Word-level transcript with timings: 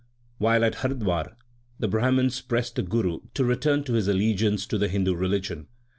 2 0.39 0.45
While 0.45 0.65
at 0.65 0.75
Hardwar 0.77 1.37
the 1.77 1.87
Brahmans 1.87 2.41
pressed 2.41 2.75
the 2.75 2.81
Guru 2.81 3.19
to 3.35 3.45
return 3.45 3.83
to 3.83 3.93
his 3.93 4.07
allegiance 4.07 4.65
to 4.65 4.79
the 4.79 4.87
Hindu 4.87 5.13
religion. 5.15 5.67